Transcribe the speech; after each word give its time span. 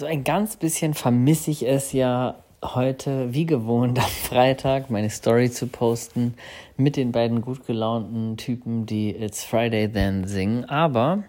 So 0.00 0.06
ein 0.06 0.24
ganz 0.24 0.56
bisschen 0.56 0.94
vermisse 0.94 1.50
ich 1.50 1.68
es 1.68 1.92
ja 1.92 2.36
heute, 2.64 3.34
wie 3.34 3.44
gewohnt, 3.44 3.98
am 4.02 4.04
Freitag 4.06 4.88
meine 4.88 5.10
Story 5.10 5.50
zu 5.50 5.66
posten 5.66 6.36
mit 6.78 6.96
den 6.96 7.12
beiden 7.12 7.42
gut 7.42 7.66
gelaunten 7.66 8.38
Typen, 8.38 8.86
die 8.86 9.10
It's 9.10 9.44
Friday 9.44 9.92
Then 9.92 10.26
singen. 10.26 10.64
Aber 10.64 11.24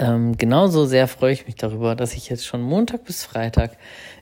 ähm, 0.00 0.36
genauso 0.36 0.86
sehr 0.86 1.06
freue 1.06 1.34
ich 1.34 1.46
mich 1.46 1.54
darüber, 1.54 1.94
dass 1.94 2.14
ich 2.14 2.28
jetzt 2.28 2.44
schon 2.44 2.62
Montag 2.62 3.04
bis 3.04 3.22
Freitag 3.22 3.76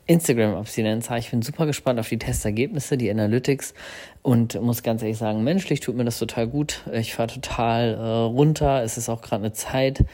Instagram-Abstinenz 0.04 1.08
habe. 1.08 1.20
Ich 1.20 1.30
bin 1.30 1.40
super 1.40 1.64
gespannt 1.64 1.98
auf 1.98 2.10
die 2.10 2.18
Testergebnisse, 2.18 2.98
die 2.98 3.10
Analytics 3.10 3.72
und 4.20 4.60
muss 4.60 4.82
ganz 4.82 5.00
ehrlich 5.00 5.16
sagen, 5.16 5.44
menschlich 5.44 5.80
tut 5.80 5.96
mir 5.96 6.04
das 6.04 6.18
total 6.18 6.46
gut. 6.46 6.82
Ich 6.92 7.14
fahre 7.14 7.28
total 7.32 7.94
äh, 7.94 8.00
runter. 8.00 8.82
Es 8.82 8.98
ist 8.98 9.08
auch 9.08 9.22
gerade 9.22 9.44
eine 9.44 9.54
Zeit, 9.54 10.04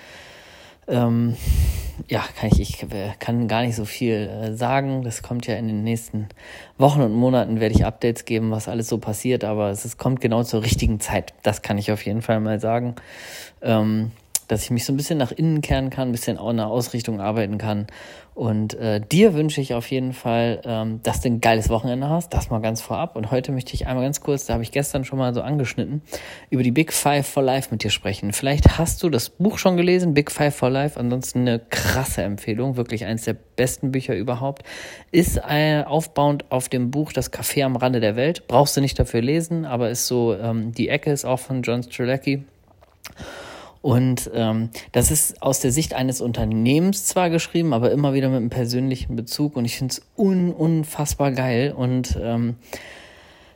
ähm, 0.88 1.36
ja, 2.08 2.24
kann 2.38 2.50
ich, 2.52 2.60
ich 2.60 2.86
kann 3.18 3.48
gar 3.48 3.62
nicht 3.62 3.74
so 3.74 3.84
viel 3.84 4.28
äh, 4.28 4.54
sagen. 4.54 5.02
Das 5.02 5.22
kommt 5.22 5.46
ja 5.46 5.56
in 5.56 5.66
den 5.66 5.82
nächsten 5.82 6.28
Wochen 6.78 7.00
und 7.00 7.12
Monaten, 7.12 7.60
werde 7.60 7.74
ich 7.74 7.84
Updates 7.84 8.24
geben, 8.24 8.50
was 8.50 8.68
alles 8.68 8.88
so 8.88 8.98
passiert, 8.98 9.44
aber 9.44 9.70
es, 9.70 9.96
kommt 9.96 10.20
genau 10.20 10.42
zur 10.44 10.62
richtigen 10.62 11.00
Zeit. 11.00 11.34
Das 11.42 11.62
kann 11.62 11.78
ich 11.78 11.90
auf 11.92 12.04
jeden 12.04 12.22
Fall 12.22 12.40
mal 12.40 12.60
sagen. 12.60 12.94
Ähm, 13.62 14.12
dass 14.48 14.64
ich 14.64 14.70
mich 14.70 14.84
so 14.84 14.92
ein 14.92 14.96
bisschen 14.96 15.18
nach 15.18 15.30
innen 15.30 15.60
kehren 15.60 15.90
kann, 15.90 16.08
ein 16.08 16.12
bisschen 16.12 16.38
auch 16.38 16.50
in 16.50 16.56
der 16.56 16.66
Ausrichtung 16.66 17.20
arbeiten 17.20 17.58
kann. 17.58 17.86
Und 18.38 18.74
äh, 18.74 19.00
dir 19.00 19.34
wünsche 19.34 19.60
ich 19.60 19.74
auf 19.74 19.90
jeden 19.90 20.12
Fall, 20.12 20.62
ähm, 20.64 21.00
dass 21.02 21.20
du 21.20 21.28
ein 21.28 21.40
geiles 21.40 21.70
Wochenende 21.70 22.08
hast. 22.08 22.32
Das 22.32 22.50
mal 22.50 22.60
ganz 22.60 22.80
vorab. 22.80 23.16
Und 23.16 23.32
heute 23.32 23.50
möchte 23.50 23.74
ich 23.74 23.88
einmal 23.88 24.04
ganz 24.04 24.20
kurz, 24.20 24.46
da 24.46 24.54
habe 24.54 24.62
ich 24.62 24.70
gestern 24.70 25.04
schon 25.04 25.18
mal 25.18 25.34
so 25.34 25.42
angeschnitten, 25.42 26.02
über 26.48 26.62
die 26.62 26.70
Big 26.70 26.92
Five 26.92 27.26
for 27.26 27.42
Life 27.42 27.70
mit 27.72 27.82
dir 27.82 27.90
sprechen. 27.90 28.32
Vielleicht 28.32 28.78
hast 28.78 29.02
du 29.02 29.10
das 29.10 29.30
Buch 29.30 29.58
schon 29.58 29.76
gelesen, 29.76 30.14
Big 30.14 30.30
Five 30.30 30.54
for 30.54 30.70
Life. 30.70 31.00
Ansonsten 31.00 31.40
eine 31.40 31.58
krasse 31.58 32.22
Empfehlung, 32.22 32.76
wirklich 32.76 33.04
eines 33.04 33.24
der 33.24 33.34
besten 33.34 33.90
Bücher 33.90 34.14
überhaupt. 34.14 34.62
Ist 35.10 35.40
äh, 35.48 35.82
aufbauend 35.82 36.44
auf 36.50 36.68
dem 36.68 36.92
Buch 36.92 37.12
Das 37.12 37.32
Café 37.32 37.64
am 37.64 37.74
Rande 37.74 37.98
der 37.98 38.14
Welt. 38.14 38.46
Brauchst 38.46 38.76
du 38.76 38.80
nicht 38.80 39.00
dafür 39.00 39.20
lesen, 39.20 39.64
aber 39.64 39.90
ist 39.90 40.06
so, 40.06 40.36
ähm, 40.36 40.70
die 40.70 40.90
Ecke 40.90 41.10
ist 41.10 41.24
auch 41.24 41.40
von 41.40 41.62
John 41.62 41.82
Strelacki. 41.82 42.44
Und 43.80 44.30
ähm, 44.34 44.70
das 44.92 45.10
ist 45.10 45.42
aus 45.42 45.60
der 45.60 45.72
Sicht 45.72 45.94
eines 45.94 46.20
Unternehmens 46.20 47.04
zwar 47.04 47.30
geschrieben, 47.30 47.72
aber 47.72 47.90
immer 47.90 48.14
wieder 48.14 48.28
mit 48.28 48.38
einem 48.38 48.50
persönlichen 48.50 49.16
Bezug. 49.16 49.56
Und 49.56 49.64
ich 49.64 49.76
finde 49.76 49.92
es 49.92 50.02
un 50.16 50.52
unfassbar 50.52 51.32
geil. 51.32 51.72
Und 51.76 52.18
ähm, 52.20 52.56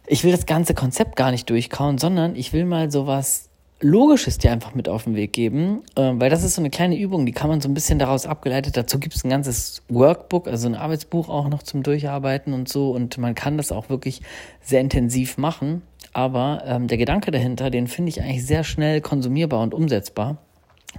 ich 0.06 0.25
will 0.25 0.33
das 0.33 0.47
ganze 0.47 0.75
Konzept 0.75 1.17
gar 1.17 1.31
nicht 1.31 1.48
durchkauen, 1.50 1.98
sondern 1.98 2.37
ich 2.37 2.53
will 2.53 2.65
mal 2.65 2.91
sowas 2.91 3.48
Logisches 3.84 4.39
dir 4.39 4.53
einfach 4.53 4.77
mit 4.77 4.89
auf 4.89 5.05
den 5.05 5.17
Weg 5.17 5.33
geben, 5.33 5.83
äh, 5.97 6.12
weil 6.15 6.31
das 6.31 6.45
ist 6.45 6.55
so 6.55 6.62
eine 6.62 6.70
kleine 6.70 6.97
Übung, 6.97 7.27
die 7.27 7.33
kann 7.33 7.50
man 7.50 7.61
so 7.61 7.69
ein 7.69 7.75
bisschen 7.75 7.98
daraus 7.98 8.27
abgeleitet. 8.27 8.77
Dazu 8.77 9.00
gibt 9.00 9.17
es 9.17 9.25
ein 9.25 9.28
ganzes 9.28 9.83
Workbook, 9.89 10.47
also 10.47 10.69
ein 10.69 10.77
Arbeitsbuch 10.77 11.28
auch 11.28 11.48
noch 11.48 11.65
zum 11.65 11.83
Durcharbeiten 11.83 12.53
und 12.53 12.69
so. 12.69 12.93
Und 12.93 13.19
man 13.19 13.34
kann 13.34 13.56
das 13.56 13.73
auch 13.73 13.89
wirklich 13.89 14.23
sehr 14.61 14.81
intensiv 14.81 15.37
machen. 15.37 15.83
Aber 16.13 16.63
ähm, 16.67 16.89
der 16.89 16.99
Gedanke 16.99 17.31
dahinter, 17.31 17.71
den 17.71 17.87
finde 17.87 18.11
ich 18.11 18.23
eigentlich 18.23 18.47
sehr 18.47 18.65
schnell 18.65 19.01
konsumierbar 19.01 19.61
und 19.61 19.75
umsetzbar. 19.75 20.39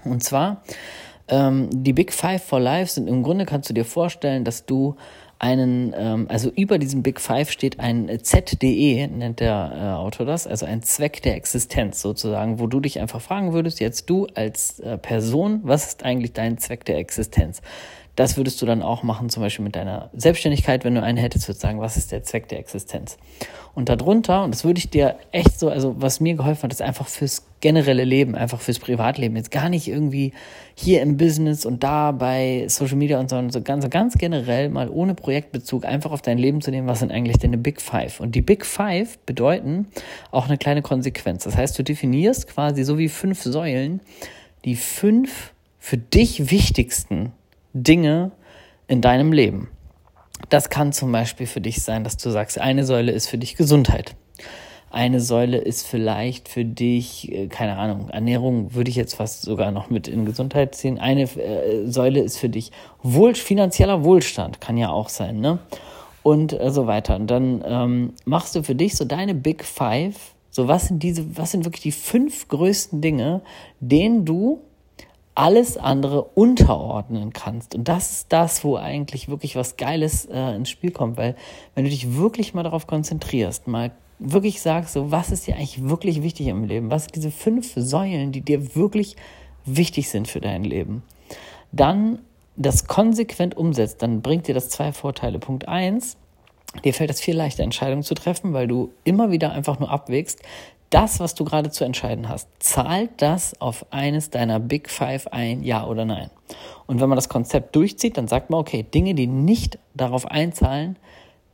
Und 0.03 0.23
zwar, 0.23 0.64
ähm, 1.28 1.69
die 1.72 1.94
Big 1.94 2.11
Five 2.11 2.44
for 2.44 2.59
Life 2.59 2.92
sind 2.92 3.08
im 3.08 3.23
Grunde, 3.23 3.45
kannst 3.45 3.69
du 3.69 3.73
dir 3.73 3.86
vorstellen, 3.86 4.44
dass 4.44 4.66
du 4.66 4.95
einen, 5.39 5.94
ähm, 5.97 6.28
also 6.30 6.50
über 6.50 6.80
diesem 6.80 7.03
Big 7.03 7.19
Five 7.19 7.52
steht 7.52 7.80
ein 7.80 8.09
ZDE, 8.23 9.08
nennt 9.08 9.39
der 9.39 9.72
äh, 9.75 10.00
Autor 10.00 10.25
das, 10.25 10.47
also 10.47 10.66
ein 10.66 10.81
Zweck 10.84 11.22
der 11.22 11.36
Existenz 11.36 12.02
sozusagen, 12.02 12.59
wo 12.59 12.67
du 12.67 12.80
dich 12.80 13.00
einfach 13.00 13.19
fragen 13.19 13.52
würdest, 13.52 13.81
jetzt 13.81 14.09
du 14.09 14.28
als 14.36 14.80
äh, 14.80 14.97
Person, 14.97 15.59
was 15.64 15.88
ist 15.88 16.06
eigentlich 16.06 16.34
dein 16.34 16.58
Zweck 16.58 16.86
der 16.86 16.97
Existenz? 16.97 17.61
Das 18.16 18.38
würdest 18.38 18.61
du 18.61 18.67
dann 18.67 18.83
auch 18.83 19.02
machen, 19.02 19.30
zum 19.30 19.42
Beispiel 19.42 19.66
mit 19.66 19.75
deiner 19.75 20.11
Selbstständigkeit, 20.14 20.86
wenn 20.86 20.94
du 20.94 21.02
einen 21.02 21.17
hättest, 21.17 21.47
würdest 21.47 21.61
sagen, 21.61 21.80
was 21.80 21.97
ist 21.97 22.11
der 22.11 22.23
Zweck 22.23 22.47
der 22.47 22.59
Existenz? 22.59 23.17
Und 23.73 23.89
darunter, 23.89 24.44
und 24.44 24.53
das 24.53 24.64
würde 24.64 24.78
ich 24.78 24.92
dir 24.92 25.16
echt 25.31 25.59
so, 25.59 25.69
also 25.69 25.95
was 25.97 26.19
mir 26.19 26.36
geholfen 26.36 26.64
hat, 26.64 26.72
ist 26.72 26.84
einfach 26.84 27.07
fürs 27.07 27.47
generelle 27.59 28.03
Leben, 28.03 28.35
einfach 28.35 28.62
fürs 28.62 28.78
Privatleben. 28.78 29.35
Jetzt 29.35 29.50
gar 29.50 29.68
nicht 29.68 29.88
irgendwie 29.88 30.31
hier 30.75 31.02
im 31.02 31.18
Business 31.18 31.66
und 31.66 31.84
da 31.84 32.12
bei 32.12 32.66
Social 32.68 32.97
Media 32.97 33.19
und 33.19 33.31
so, 33.31 33.38
und 33.38 33.52
so 33.52 33.62
ganz, 33.62 33.90
ganz 33.90 34.16
generell 34.16 34.69
mal 34.69 34.90
ohne 34.90 35.16
Projektbezug 35.16 35.84
einfach 35.84 36.12
auf 36.12 36.22
dein 36.22 36.38
Leben 36.38 36.62
zu 36.62 36.69
nehmen, 36.69 36.88
was 36.88 37.00
sind 37.00 37.12
eigentlich 37.12 37.40
deine 37.40 37.57
Big 37.57 37.81
Five? 37.81 38.19
Und 38.19 38.35
die 38.35 38.41
Big 38.41 38.63
Five 38.63 39.18
bedeuten 39.25 39.88
auch 40.29 40.46
eine 40.46 40.59
kleine 40.59 40.84
Konsequenz. 40.84 41.46
Das 41.46 41.57
heißt, 41.57 41.79
du 41.79 41.84
definierst 41.84 42.47
quasi 42.47 42.84
so 42.84 43.00
wie 43.00 43.09
fünf 43.09 43.41
Säulen 43.41 44.02
die 44.66 44.75
fünf 44.75 45.52
für 45.79 45.97
dich 45.97 46.52
wichtigsten 46.52 47.34
Dinge 47.73 48.31
in 48.88 49.01
deinem 49.01 49.34
Leben. 49.34 49.69
Das 50.50 50.69
kann 50.69 50.94
zum 50.94 51.11
Beispiel 51.11 51.47
für 51.47 51.61
dich 51.61 51.84
sein, 51.84 52.03
dass 52.03 52.17
du 52.17 52.29
sagst, 52.29 52.59
eine 52.59 52.85
Säule 52.85 53.11
ist 53.11 53.28
für 53.28 53.38
dich 53.38 53.56
Gesundheit. 53.56 54.16
Eine 54.91 55.22
Säule 55.22 55.57
ist 55.57 55.88
vielleicht 55.88 56.47
für 56.47 56.66
dich, 56.66 57.31
äh, 57.31 57.47
keine 57.47 57.78
Ahnung, 57.78 58.09
Ernährung 58.09 58.75
würde 58.75 58.91
ich 58.91 58.95
jetzt 58.95 59.16
fast 59.16 59.41
sogar 59.41 59.72
noch 59.72 59.89
mit 59.89 60.07
in 60.07 60.23
Gesundheit 60.23 60.75
ziehen. 60.75 61.00
Eine 61.00 61.23
äh, 61.23 61.88
Säule 61.88 62.22
ist 62.22 62.38
für 62.38 62.50
dich 62.50 62.72
wohl, 63.01 63.34
finanzieller 63.34 64.03
Wohlstand, 64.03 64.61
kann 64.61 64.78
ja 64.78 64.90
auch 64.90 65.09
sein, 65.09 65.40
ne? 65.40 65.57
Und 66.22 66.53
äh, 66.53 66.69
so 66.69 66.85
weiter. 66.85 67.16
Und 67.16 67.25
dann 67.25 67.63
ähm, 67.66 68.13
machst 68.25 68.55
du 68.55 68.61
für 68.61 68.75
dich 68.75 68.95
so 68.95 69.03
deine 69.03 69.34
Big 69.34 69.66
Five. 69.66 70.35
So, 70.51 70.67
was 70.67 70.90
sind 70.90 71.01
diese, 71.01 71.38
was 71.38 71.50
sind 71.50 71.66
wirklich 71.66 71.81
die 71.81 71.91
fünf 71.91 72.47
größten 72.47 73.01
Dinge, 73.01 73.41
denen 73.79 74.25
du 74.25 74.61
alles 75.35 75.77
andere 75.77 76.23
unterordnen 76.23 77.33
kannst. 77.33 77.73
Und 77.75 77.88
das 77.88 78.11
ist 78.11 78.33
das, 78.33 78.63
wo 78.63 78.75
eigentlich 78.75 79.29
wirklich 79.29 79.55
was 79.55 79.77
Geiles 79.77 80.25
äh, 80.25 80.55
ins 80.55 80.69
Spiel 80.69 80.91
kommt, 80.91 81.17
weil 81.17 81.35
wenn 81.75 81.85
du 81.85 81.89
dich 81.89 82.16
wirklich 82.16 82.53
mal 82.53 82.63
darauf 82.63 82.85
konzentrierst, 82.85 83.67
mal 83.67 83.91
wirklich 84.19 84.61
sagst, 84.61 84.93
so 84.93 85.11
was 85.11 85.31
ist 85.31 85.47
dir 85.47 85.55
eigentlich 85.55 85.83
wirklich 85.88 86.22
wichtig 86.22 86.47
im 86.47 86.63
Leben, 86.63 86.91
was 86.91 87.03
sind 87.03 87.16
diese 87.16 87.31
fünf 87.31 87.73
Säulen, 87.75 88.31
die 88.31 88.41
dir 88.41 88.75
wirklich 88.75 89.16
wichtig 89.66 90.09
sind 90.09 90.27
für 90.27 90.39
dein 90.39 90.63
Leben, 90.63 91.03
dann 91.72 92.19
das 92.55 92.88
konsequent 92.88 93.57
umsetzt, 93.57 94.01
dann 94.01 94.22
bringt 94.22 94.47
dir 94.47 94.53
das 94.53 94.69
zwei 94.69 94.91
Vorteile. 94.91 95.39
Punkt 95.39 95.67
eins, 95.67 96.17
dir 96.83 96.93
fällt 96.93 97.09
es 97.09 97.19
viel 97.19 97.35
leichter, 97.35 97.63
Entscheidungen 97.63 98.03
zu 98.03 98.13
treffen, 98.13 98.53
weil 98.53 98.67
du 98.67 98.91
immer 99.03 99.31
wieder 99.31 99.51
einfach 99.51 99.79
nur 99.79 99.89
abwägst, 99.89 100.41
das, 100.93 101.19
was 101.19 101.33
du 101.35 101.43
gerade 101.43 101.71
zu 101.71 101.83
entscheiden 101.83 102.29
hast, 102.29 102.47
zahlt 102.59 103.09
das 103.17 103.59
auf 103.59 103.85
eines 103.91 104.29
deiner 104.29 104.59
Big 104.59 104.89
Five 104.89 105.27
ein, 105.27 105.63
ja 105.63 105.87
oder 105.87 106.05
nein? 106.05 106.29
Und 106.85 107.01
wenn 107.01 107.09
man 107.09 107.15
das 107.15 107.29
Konzept 107.29 107.75
durchzieht, 107.75 108.17
dann 108.17 108.27
sagt 108.27 108.49
man, 108.49 108.59
okay, 108.59 108.83
Dinge, 108.83 109.15
die 109.15 109.27
nicht 109.27 109.79
darauf 109.95 110.25
einzahlen, 110.25 110.97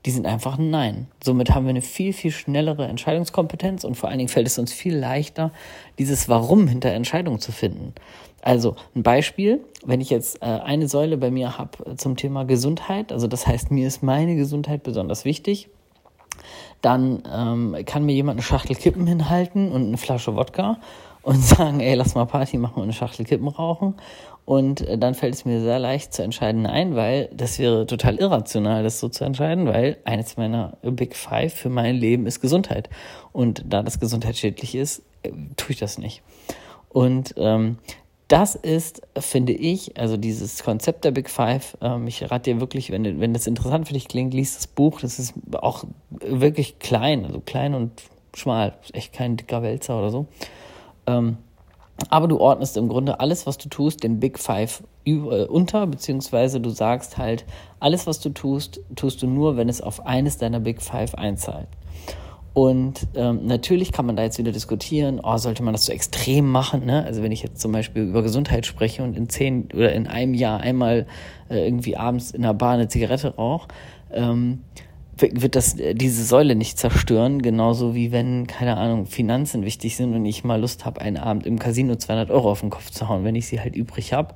die 0.05 0.11
sind 0.11 0.25
einfach 0.25 0.57
ein 0.57 0.69
Nein. 0.69 1.07
Somit 1.21 1.53
haben 1.53 1.65
wir 1.65 1.71
eine 1.71 1.81
viel, 1.81 2.13
viel 2.13 2.31
schnellere 2.31 2.87
Entscheidungskompetenz 2.87 3.83
und 3.83 3.95
vor 3.95 4.09
allen 4.09 4.17
Dingen 4.17 4.29
fällt 4.29 4.47
es 4.47 4.57
uns 4.57 4.71
viel 4.71 4.95
leichter, 4.95 5.51
dieses 5.97 6.29
Warum 6.29 6.67
hinter 6.67 6.91
Entscheidungen 6.91 7.39
zu 7.39 7.51
finden. 7.51 7.93
Also 8.41 8.75
ein 8.95 9.03
Beispiel, 9.03 9.59
wenn 9.85 9.99
ich 9.99 10.09
jetzt 10.09 10.41
äh, 10.41 10.45
eine 10.45 10.87
Säule 10.87 11.17
bei 11.17 11.31
mir 11.31 11.57
habe 11.57 11.97
zum 11.97 12.15
Thema 12.15 12.45
Gesundheit, 12.45 13.11
also 13.11 13.27
das 13.27 13.45
heißt, 13.45 13.71
mir 13.71 13.87
ist 13.87 14.01
meine 14.01 14.37
Gesundheit 14.37 14.83
besonders 14.83 15.25
wichtig, 15.25 15.69
dann 16.81 17.23
ähm, 17.31 17.75
kann 17.85 18.05
mir 18.05 18.13
jemand 18.13 18.37
eine 18.37 18.43
Schachtel 18.43 18.75
Kippen 18.75 19.07
hinhalten 19.07 19.71
und 19.71 19.87
eine 19.87 19.97
Flasche 19.97 20.35
Wodka 20.35 20.77
und 21.21 21.37
sagen, 21.43 21.79
ey, 21.79 21.95
lass 21.95 22.15
mal 22.15 22.25
Party 22.25 22.57
machen 22.57 22.77
und 22.77 22.83
eine 22.83 22.93
Schachtel 22.93 23.25
Kippen 23.25 23.47
rauchen. 23.47 23.95
Und 24.45 24.81
äh, 24.81 24.97
dann 24.97 25.13
fällt 25.13 25.35
es 25.35 25.45
mir 25.45 25.61
sehr 25.61 25.77
leicht 25.77 26.13
zu 26.13 26.23
entscheiden, 26.23 26.63
nein, 26.63 26.95
weil 26.95 27.29
das 27.33 27.59
wäre 27.59 27.85
total 27.85 28.15
irrational, 28.15 28.81
das 28.81 28.99
so 28.99 29.07
zu 29.07 29.23
entscheiden, 29.23 29.67
weil 29.67 29.97
eines 30.05 30.37
meiner 30.37 30.77
Big 30.81 31.15
Five 31.15 31.53
für 31.53 31.69
mein 31.69 31.95
Leben 31.95 32.25
ist 32.25 32.39
Gesundheit. 32.39 32.89
Und 33.31 33.63
da 33.67 33.83
das 33.83 33.99
gesundheitsschädlich 33.99 34.73
ist, 34.73 35.03
äh, 35.21 35.31
tue 35.55 35.73
ich 35.73 35.77
das 35.77 35.99
nicht. 35.99 36.23
Und 36.89 37.35
ähm, 37.37 37.77
das 38.29 38.53
ist, 38.53 39.01
finde 39.17 39.53
ich, 39.53 39.97
also 39.97 40.15
dieses 40.15 40.63
Konzept 40.63 41.03
der 41.03 41.11
Big 41.11 41.29
Five, 41.29 41.75
ähm, 41.81 42.07
ich 42.07 42.29
rate 42.29 42.53
dir 42.53 42.61
wirklich, 42.61 42.91
wenn, 42.91 43.19
wenn 43.19 43.33
das 43.33 43.47
interessant 43.47 43.87
für 43.87 43.95
dich 43.95 44.07
klingt, 44.07 44.35
liest 44.35 44.55
das 44.55 44.67
Buch. 44.67 45.01
Das 45.01 45.17
ist 45.17 45.33
auch 45.53 45.83
wirklich 46.11 46.77
klein, 46.77 47.25
also 47.25 47.39
klein 47.39 47.73
und 47.73 47.91
schmal, 48.35 48.75
echt 48.93 49.13
kein 49.13 49.35
dicker 49.35 49.63
Wälzer 49.63 49.97
oder 49.97 50.11
so. 50.11 50.27
Ähm, 51.07 51.37
aber 52.09 52.27
du 52.27 52.39
ordnest 52.39 52.77
im 52.77 52.87
Grunde 52.87 53.19
alles, 53.19 53.47
was 53.47 53.57
du 53.57 53.67
tust, 53.67 54.03
den 54.03 54.19
Big 54.19 54.37
Five 54.37 54.83
unter, 55.05 55.87
beziehungsweise 55.87 56.61
du 56.61 56.69
sagst 56.69 57.17
halt, 57.17 57.45
alles, 57.79 58.05
was 58.05 58.19
du 58.19 58.29
tust, 58.29 58.79
tust 58.95 59.23
du 59.23 59.27
nur, 59.27 59.57
wenn 59.57 59.69
es 59.69 59.81
auf 59.81 60.05
eines 60.05 60.37
deiner 60.37 60.59
Big 60.59 60.83
Five 60.83 61.15
einzahlt. 61.15 61.67
Und 62.59 63.07
ähm, 63.15 63.45
natürlich 63.45 63.93
kann 63.93 64.05
man 64.05 64.17
da 64.17 64.23
jetzt 64.23 64.37
wieder 64.37 64.51
diskutieren, 64.51 65.21
oh, 65.23 65.37
sollte 65.37 65.63
man 65.63 65.73
das 65.73 65.85
so 65.85 65.93
extrem 65.93 66.45
machen? 66.51 66.85
Ne? 66.85 67.05
Also 67.05 67.23
wenn 67.23 67.31
ich 67.31 67.41
jetzt 67.41 67.61
zum 67.61 67.71
Beispiel 67.71 68.03
über 68.03 68.21
Gesundheit 68.21 68.65
spreche 68.65 69.01
und 69.01 69.15
in 69.15 69.29
zehn 69.29 69.69
oder 69.73 69.93
in 69.93 70.07
einem 70.07 70.33
Jahr 70.33 70.59
einmal 70.59 71.07
äh, 71.49 71.65
irgendwie 71.65 71.95
abends 71.95 72.31
in 72.31 72.41
der 72.41 72.53
Bar 72.53 72.73
eine 72.73 72.89
Zigarette 72.89 73.33
rauche, 73.37 73.69
ähm, 74.11 74.63
wird 75.15 75.55
das 75.55 75.79
äh, 75.79 75.93
diese 75.95 76.25
Säule 76.25 76.53
nicht 76.53 76.77
zerstören, 76.77 77.41
genauso 77.41 77.95
wie 77.95 78.11
wenn, 78.11 78.45
keine 78.45 78.75
Ahnung, 78.75 79.05
Finanzen 79.05 79.63
wichtig 79.63 79.95
sind 79.95 80.13
und 80.13 80.25
ich 80.25 80.43
mal 80.43 80.59
Lust 80.59 80.83
habe, 80.83 80.99
einen 80.99 81.15
Abend 81.15 81.45
im 81.45 81.59
Casino 81.59 81.95
200 81.95 82.29
Euro 82.29 82.51
auf 82.51 82.59
den 82.59 82.71
Kopf 82.71 82.89
zu 82.89 83.07
hauen, 83.07 83.23
wenn 83.23 83.35
ich 83.35 83.47
sie 83.47 83.61
halt 83.61 83.77
übrig 83.77 84.11
habe, 84.11 84.35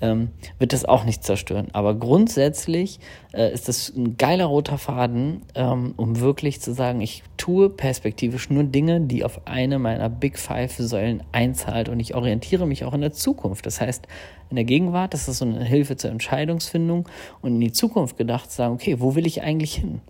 ähm, 0.00 0.30
wird 0.58 0.72
das 0.72 0.84
auch 0.84 1.04
nicht 1.04 1.24
zerstören. 1.24 1.68
Aber 1.72 1.94
grundsätzlich 1.94 3.00
äh, 3.32 3.52
ist 3.52 3.68
das 3.68 3.90
ein 3.90 4.16
geiler 4.16 4.46
roter 4.46 4.78
Faden, 4.78 5.42
ähm, 5.54 5.94
um 5.96 6.20
wirklich 6.20 6.60
zu 6.60 6.72
sagen, 6.72 7.00
ich 7.00 7.22
tue 7.36 7.70
perspektivisch 7.70 8.50
nur 8.50 8.64
Dinge, 8.64 9.00
die 9.00 9.24
auf 9.24 9.46
eine 9.46 9.78
meiner 9.78 10.08
Big 10.08 10.38
Five 10.38 10.76
Säulen 10.76 11.22
einzahlt 11.32 11.88
und 11.88 12.00
ich 12.00 12.14
orientiere 12.14 12.66
mich 12.66 12.84
auch 12.84 12.94
in 12.94 13.00
der 13.00 13.12
Zukunft. 13.12 13.66
Das 13.66 13.80
heißt, 13.80 14.06
in 14.50 14.56
der 14.56 14.64
Gegenwart, 14.64 15.14
das 15.14 15.28
ist 15.28 15.38
so 15.38 15.44
eine 15.44 15.64
Hilfe 15.64 15.96
zur 15.96 16.10
Entscheidungsfindung 16.10 17.08
und 17.42 17.54
in 17.54 17.60
die 17.60 17.72
Zukunft 17.72 18.16
gedacht, 18.16 18.50
sagen, 18.50 18.74
okay, 18.74 19.00
wo 19.00 19.14
will 19.14 19.26
ich 19.26 19.42
eigentlich 19.42 19.74
hin? 19.74 20.00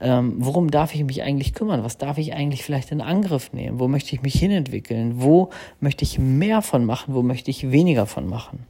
Ähm, 0.00 0.34
worum 0.38 0.70
darf 0.70 0.94
ich 0.94 1.04
mich 1.04 1.22
eigentlich 1.22 1.54
kümmern? 1.54 1.84
Was 1.84 1.98
darf 1.98 2.18
ich 2.18 2.34
eigentlich 2.34 2.64
vielleicht 2.64 2.90
in 2.90 3.00
Angriff 3.00 3.52
nehmen? 3.52 3.78
Wo 3.78 3.88
möchte 3.88 4.14
ich 4.14 4.22
mich 4.22 4.34
hinentwickeln? 4.34 5.22
Wo 5.22 5.50
möchte 5.80 6.04
ich 6.04 6.18
mehr 6.18 6.62
von 6.62 6.84
machen? 6.84 7.14
Wo 7.14 7.22
möchte 7.22 7.50
ich 7.50 7.70
weniger 7.70 8.06
von 8.06 8.28
machen? 8.28 8.66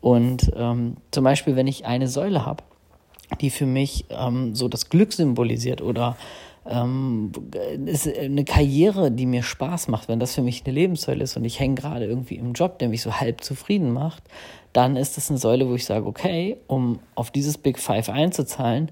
Und 0.00 0.52
ähm, 0.54 0.96
zum 1.10 1.24
Beispiel, 1.24 1.56
wenn 1.56 1.66
ich 1.66 1.86
eine 1.86 2.08
Säule 2.08 2.44
habe, 2.46 2.62
die 3.40 3.50
für 3.50 3.66
mich 3.66 4.04
ähm, 4.10 4.54
so 4.54 4.68
das 4.68 4.88
Glück 4.88 5.12
symbolisiert 5.12 5.82
oder 5.82 6.16
ähm, 6.68 7.32
ist 7.86 8.08
eine 8.08 8.44
Karriere, 8.44 9.10
die 9.10 9.26
mir 9.26 9.42
Spaß 9.42 9.88
macht, 9.88 10.08
wenn 10.08 10.20
das 10.20 10.34
für 10.34 10.42
mich 10.42 10.64
eine 10.64 10.74
Lebenssäule 10.74 11.22
ist 11.22 11.36
und 11.36 11.44
ich 11.44 11.60
hänge 11.60 11.76
gerade 11.76 12.06
irgendwie 12.06 12.36
im 12.36 12.52
Job, 12.52 12.78
der 12.78 12.88
mich 12.88 13.02
so 13.02 13.20
halb 13.20 13.42
zufrieden 13.42 13.92
macht, 13.92 14.22
dann 14.72 14.96
ist 14.96 15.16
das 15.16 15.30
eine 15.30 15.38
Säule, 15.38 15.68
wo 15.68 15.74
ich 15.74 15.84
sage, 15.84 16.06
okay, 16.06 16.56
um 16.66 16.98
auf 17.14 17.30
dieses 17.30 17.56
Big 17.56 17.78
Five 17.78 18.08
einzuzahlen, 18.08 18.90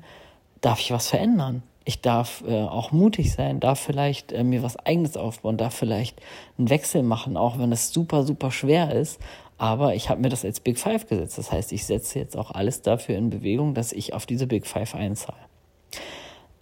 darf 0.61 0.81
ich 0.81 0.93
was 0.93 1.09
verändern. 1.09 1.63
Ich 1.85 2.01
darf 2.01 2.43
äh, 2.47 2.63
auch 2.63 2.93
mutig 2.93 3.33
sein, 3.33 3.61
darf 3.61 3.79
vielleicht 3.79 4.33
äh, 4.33 4.43
mir 4.43 4.63
was 4.63 4.77
Eigenes 4.77 5.17
aufbauen, 5.17 5.57
darf 5.57 5.75
vielleicht 5.75 6.21
einen 6.57 6.71
Wechsel 6.71 7.03
machen, 7.03 7.37
auch 7.37 7.59
wenn 7.59 7.73
es 7.73 7.93
super, 7.93 8.23
super 8.23 8.51
schwer 8.51 8.95
ist. 8.95 9.21
Aber 9.59 9.95
ich 9.95 10.09
habe 10.09 10.21
mir 10.21 10.31
das 10.31 10.45
als 10.45 10.61
Big 10.61 10.79
Five 10.79 11.07
gesetzt. 11.07 11.39
Das 11.39 11.53
heißt, 11.53 11.73
ich 11.73 11.85
setze 11.87 12.19
jetzt 12.19 12.37
auch 12.37 12.51
alles 12.51 12.83
dafür 12.83 13.17
in 13.17 13.31
Bewegung, 13.31 13.75
dass 13.75 13.93
ich 13.93 14.15
auf 14.15 14.27
diese 14.27 14.47
Big 14.47 14.67
Five 14.67 14.95
einzahle. 14.95 15.39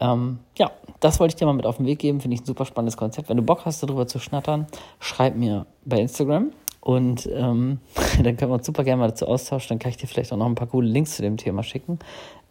Ähm, 0.01 0.41
ja, 0.59 0.73
das 1.01 1.21
wollte 1.21 1.33
ich 1.33 1.37
dir 1.37 1.47
mal 1.47 1.53
mit 1.53 1.67
auf 1.67 1.77
den 1.77 1.87
Weg 1.87 2.01
geben. 2.01 2.21
Finde 2.21 2.35
ich 2.35 2.43
ein 2.43 2.47
super 2.47 2.67
spannendes 2.67 2.97
Konzept. 2.97 3.29
Wenn 3.29 3.37
du 3.37 3.43
Bock 3.45 3.65
hast, 3.65 3.83
darüber 3.83 4.07
zu 4.07 4.19
schnattern, 4.19 4.67
schreib 4.99 5.37
mir 5.37 5.67
bei 5.85 6.01
Instagram. 6.01 6.51
Und 6.83 7.29
ähm, 7.33 7.79
dann 8.23 8.37
können 8.37 8.51
wir 8.51 8.57
uns 8.57 8.67
super 8.67 8.85
gerne 8.85 9.01
mal 9.01 9.09
dazu 9.09 9.27
austauschen. 9.27 9.69
Dann 9.71 9.79
kann 9.79 9.91
ich 9.91 9.97
dir 9.97 10.09
vielleicht 10.09 10.33
auch 10.33 10.37
noch 10.37 10.47
ein 10.47 10.57
paar 10.57 10.67
coole 10.67 10.89
Links 10.89 11.17
zu 11.17 11.23
dem 11.23 11.37
Thema 11.37 11.63
schicken. 11.63 12.01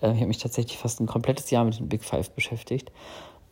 Äh, 0.01 0.13
ich 0.13 0.18
habe 0.18 0.28
mich 0.28 0.38
tatsächlich 0.38 0.78
fast 0.78 1.01
ein 1.01 1.06
komplettes 1.06 1.51
Jahr 1.51 1.66
mit 1.66 1.78
den 1.78 1.89
Big 1.89 2.04
Five 2.04 2.31
beschäftigt. 2.31 2.92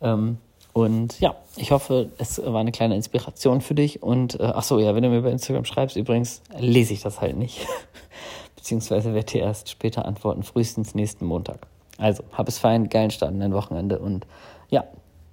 Ähm, 0.00 0.38
und 0.72 1.20
ja, 1.20 1.34
ich 1.56 1.70
hoffe, 1.70 2.10
es 2.16 2.42
war 2.42 2.60
eine 2.60 2.72
kleine 2.72 2.96
Inspiration 2.96 3.60
für 3.60 3.74
dich. 3.74 4.02
Und 4.02 4.40
äh, 4.40 4.44
ach 4.54 4.62
so, 4.62 4.78
ja, 4.78 4.94
wenn 4.94 5.02
du 5.02 5.10
mir 5.10 5.20
bei 5.20 5.30
Instagram 5.30 5.66
schreibst, 5.66 5.96
übrigens 5.96 6.40
lese 6.58 6.94
ich 6.94 7.02
das 7.02 7.20
halt 7.20 7.36
nicht. 7.36 7.66
Beziehungsweise 8.56 9.12
werde 9.12 9.32
dir 9.32 9.42
erst 9.42 9.68
später 9.68 10.06
antworten, 10.06 10.42
frühestens 10.42 10.94
nächsten 10.94 11.26
Montag. 11.26 11.66
Also, 11.98 12.24
hab 12.32 12.48
es 12.48 12.58
fein, 12.58 12.88
geilen 12.88 13.10
Start 13.10 13.32
in 13.32 13.40
dein 13.40 13.52
Wochenende 13.52 13.98
und 13.98 14.26
ja, 14.70 14.84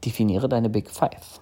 definiere 0.03 0.49
deine 0.49 0.69
Big 0.69 0.89
Five. 0.89 1.39